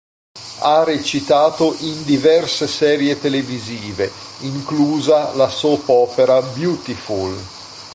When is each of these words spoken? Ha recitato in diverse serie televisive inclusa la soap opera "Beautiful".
Ha 0.61 0.83
recitato 0.83 1.75
in 1.81 2.03
diverse 2.05 2.65
serie 2.67 3.19
televisive 3.21 4.11
inclusa 4.39 5.31
la 5.35 5.47
soap 5.47 5.89
opera 5.89 6.41
"Beautiful". 6.41 7.37